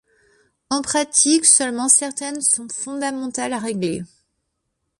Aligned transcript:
En 0.71 0.81
pratique 0.81 1.45
seulement 1.45 1.87
certaines 1.87 2.41
sont 2.41 2.67
fondamentales 2.69 3.53
à 3.53 3.59
régler. 3.59 4.01